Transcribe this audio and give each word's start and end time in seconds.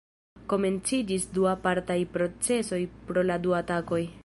Komenciĝis 0.53 1.27
du 1.35 1.45
apartaj 1.51 1.99
procesoj 2.17 2.79
pro 3.11 3.27
la 3.31 3.41
du 3.47 3.57
atakoj. 3.63 4.03